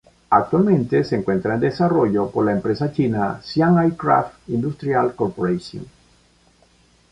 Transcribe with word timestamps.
Actualmente 0.31 1.03
se 1.03 1.17
encuentra 1.17 1.53
en 1.53 1.59
desarrollo 1.59 2.31
por 2.31 2.43
la 2.43 2.53
empresa 2.53 2.91
china 2.91 3.39
Xi'an 3.43 3.77
Aircraft 3.77 4.33
Industrial 4.49 5.13
Corporation. 5.15 5.85